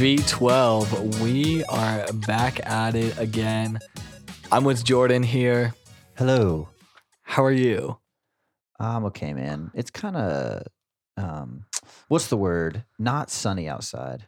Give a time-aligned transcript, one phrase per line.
[0.00, 3.78] V12, we are back at it again.
[4.50, 5.74] I'm with Jordan here.
[6.16, 6.70] Hello.
[7.20, 7.98] How are you?
[8.78, 9.70] I'm okay, man.
[9.74, 10.62] It's kind of,
[11.18, 11.66] um,
[12.08, 12.84] what's the word?
[12.98, 14.26] Not sunny outside.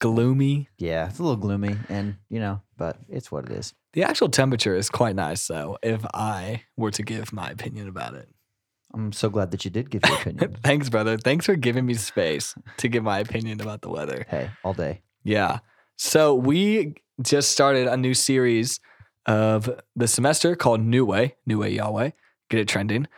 [0.00, 0.68] Gloomy.
[0.78, 3.74] Yeah, it's a little gloomy, and you know, but it's what it is.
[3.94, 8.14] The actual temperature is quite nice, though, if I were to give my opinion about
[8.14, 8.28] it.
[8.94, 10.56] I'm so glad that you did give your opinion.
[10.64, 11.18] Thanks, brother.
[11.18, 14.24] Thanks for giving me space to give my opinion about the weather.
[14.28, 15.02] hey, all day.
[15.24, 15.58] Yeah.
[15.96, 18.80] So we just started a new series
[19.26, 22.10] of the semester called New Way, New Way Yahweh.
[22.48, 23.08] Get it trending.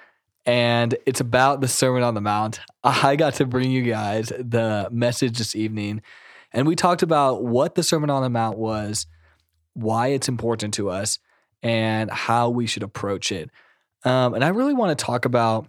[0.47, 2.61] And it's about the Sermon on the Mount.
[2.83, 6.03] I got to bring you guys the message this evening.
[6.53, 9.07] And we talked about what the Sermon on the Mount was,
[9.75, 11.19] why it's important to us,
[11.63, 13.51] and how we should approach it.
[14.05, 15.69] Um, and I really want to talk about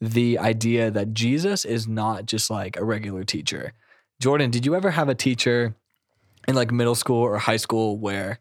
[0.00, 3.72] the idea that Jesus is not just like a regular teacher.
[4.20, 5.74] Jordan, did you ever have a teacher
[6.46, 8.38] in like middle school or high school where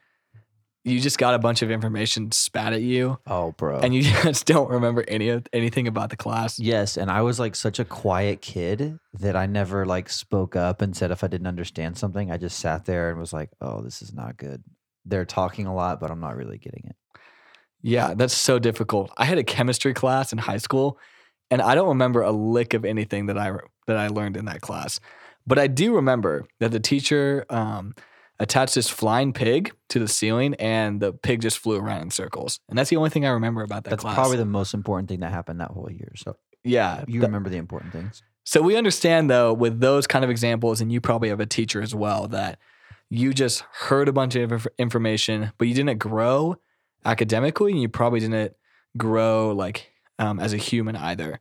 [0.84, 3.80] you just got a bunch of information spat at you Oh, bro.
[3.80, 6.58] and you just don't remember any of anything about the class?
[6.60, 10.82] yes, and I was like such a quiet kid that I never like spoke up
[10.82, 12.32] and said if I didn't understand something.
[12.32, 14.64] I just sat there and was like, "Oh, this is not good."
[15.06, 16.96] They're talking a lot, but I'm not really getting it.
[17.82, 19.12] Yeah, that's so difficult.
[19.18, 21.00] I had a chemistry class in high school,
[21.50, 23.52] and I don't remember a lick of anything that I
[23.88, 25.00] that I learned in that class.
[25.48, 27.96] But I do remember that the teacher um,
[28.42, 32.60] attached this flying pig to the ceiling, and the pig just flew around in circles.
[32.68, 33.98] And that's the only thing I remember about that class.
[33.98, 34.16] That's class.
[34.16, 36.12] probably the most important thing that happened that whole year.
[36.16, 37.06] So yeah.
[37.08, 38.24] you remember the important things.
[38.44, 41.82] So we understand though with those kind of examples, and you probably have a teacher
[41.82, 42.58] as well that
[43.10, 46.56] you just heard a bunch of inf- information, but you didn't grow
[47.06, 48.56] academically, and you probably didn't
[48.98, 51.40] grow like um, as a human either.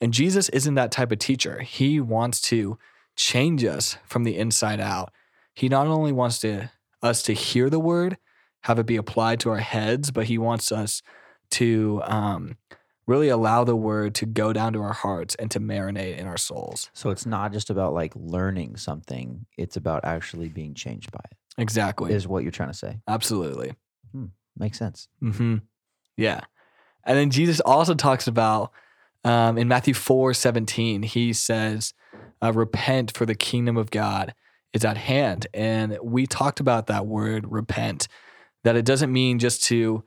[0.00, 1.60] And Jesus isn't that type of teacher.
[1.60, 2.78] He wants to
[3.16, 5.12] change us from the inside out.
[5.58, 6.70] He not only wants to
[7.02, 8.16] us to hear the word,
[8.62, 11.02] have it be applied to our heads, but he wants us
[11.50, 12.58] to um,
[13.08, 16.36] really allow the word to go down to our hearts and to marinate in our
[16.36, 16.90] souls.
[16.92, 21.36] So it's not just about like learning something, it's about actually being changed by it,
[21.60, 22.12] Exactly.
[22.12, 23.00] is what you're trying to say.
[23.08, 23.74] Absolutely.
[24.56, 25.08] Makes sense.
[25.20, 25.56] hmm
[26.16, 26.42] Yeah.
[27.02, 28.70] And then Jesus also talks about
[29.24, 31.94] um, in Matthew 4 17, he says,
[32.40, 34.34] uh, Repent for the kingdom of God
[34.72, 35.46] is at hand.
[35.54, 38.08] And we talked about that word, repent,
[38.64, 40.04] that it doesn't mean just to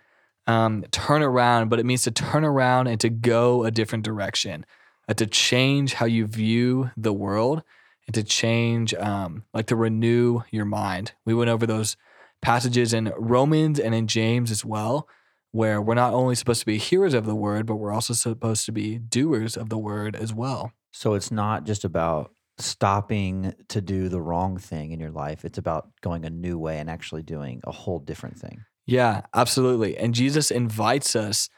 [0.48, 4.66] um, turn around, but it means to turn around and to go a different direction,
[5.08, 7.64] uh, to change how you view the world
[8.08, 11.14] and to change, um, like to renew your mind.
[11.26, 11.96] We went over those
[12.42, 15.08] passages in Romans and in James as well,
[15.52, 18.66] where we're not only supposed to be hearers of the word, but we're also supposed
[18.66, 20.72] to be doers of the word as well.
[20.92, 25.58] So it's not just about stopping to do the wrong thing in your life, it's
[25.58, 28.64] about going a new way and actually doing a whole different thing.
[28.86, 29.98] Yeah, absolutely.
[29.98, 31.50] And Jesus invites us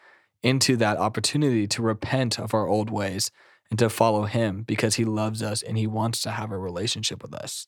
[0.42, 3.32] into that opportunity to repent of our old ways
[3.70, 7.24] and to follow him because he loves us and he wants to have a relationship
[7.24, 7.68] with us.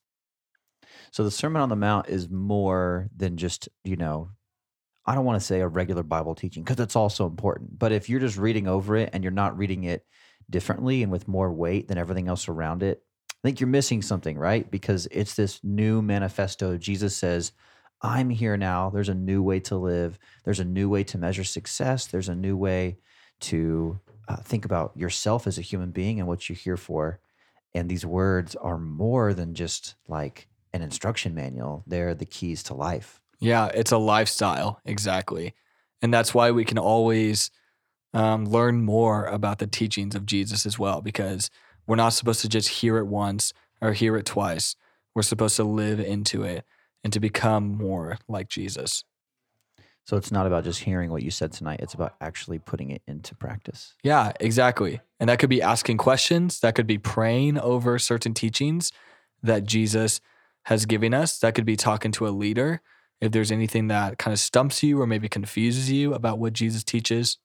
[1.11, 4.29] So the Sermon on the Mount is more than just, you know,
[5.05, 7.77] I don't want to say a regular Bible teaching because it's also important.
[7.77, 10.05] But if you're just reading over it and you're not reading it
[10.49, 13.01] differently and with more weight than everything else around it,
[13.45, 14.71] I think you're missing something, right?
[14.71, 16.77] Because it's this new manifesto.
[16.77, 17.51] Jesus says,
[18.01, 18.89] I'm here now.
[18.89, 20.17] There's a new way to live.
[20.45, 22.07] There's a new way to measure success.
[22.07, 22.97] There's a new way
[23.41, 27.19] to uh, think about yourself as a human being and what you're here for.
[27.75, 32.73] And these words are more than just like an instruction manual, they're the keys to
[32.73, 33.21] life.
[33.39, 35.53] Yeah, it's a lifestyle, exactly.
[36.01, 37.51] And that's why we can always
[38.11, 41.51] um, learn more about the teachings of Jesus as well, because
[41.87, 44.75] we're not supposed to just hear it once or hear it twice.
[45.13, 46.65] We're supposed to live into it
[47.03, 49.03] and to become more like Jesus.
[50.05, 53.01] So it's not about just hearing what you said tonight, it's about actually putting it
[53.07, 53.95] into practice.
[54.03, 55.01] Yeah, exactly.
[55.19, 58.91] And that could be asking questions, that could be praying over certain teachings
[59.41, 60.21] that Jesus
[60.65, 62.81] has given us, that could be talking to a leader.
[63.19, 66.83] If there's anything that kind of stumps you or maybe confuses you about what Jesus
[66.83, 67.37] teaches,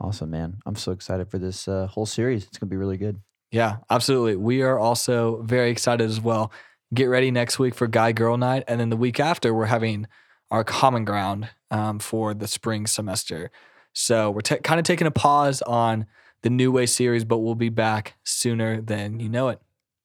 [0.00, 0.58] Awesome, man.
[0.66, 2.44] I'm so excited for this uh, whole series.
[2.44, 3.20] It's going to be really good.
[3.50, 4.36] Yeah, absolutely.
[4.36, 6.52] We are also very excited as well.
[6.92, 8.64] Get ready next week for Guy Girl Night.
[8.66, 10.06] And then the week after, we're having
[10.50, 13.50] our common ground um, for the spring semester.
[13.92, 16.06] So we're ta kind of taking a pause on
[16.42, 19.60] the New Way series, but we'll be back sooner than you know it.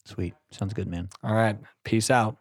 [0.05, 0.33] Sweet.
[0.51, 1.09] Sounds good, man.
[1.23, 1.57] All right.
[1.83, 2.37] Peace out.